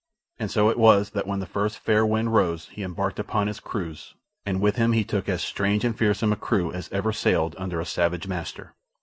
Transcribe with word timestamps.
And 0.39 0.49
so 0.49 0.69
it 0.71 0.79
was 0.79 1.11
that 1.11 1.27
when 1.27 1.41
the 1.41 1.45
first 1.45 1.77
fair 1.77 2.03
wind 2.03 2.33
rose 2.33 2.69
he 2.69 2.81
embarked 2.81 3.19
upon 3.19 3.45
his 3.45 3.59
cruise, 3.59 4.15
and 4.47 4.59
with 4.59 4.75
him 4.75 4.93
he 4.93 5.03
took 5.03 5.29
as 5.29 5.43
strange 5.43 5.85
and 5.85 5.95
fearsome 5.95 6.33
a 6.33 6.35
crew 6.35 6.71
as 6.71 6.89
ever 6.91 7.13
sailed 7.13 7.55
under 7.59 7.79
a 7.79 7.85
savage 7.85 8.25
master. 8.27 8.73